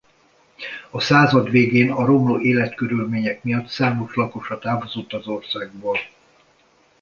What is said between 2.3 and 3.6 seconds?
életkörülmények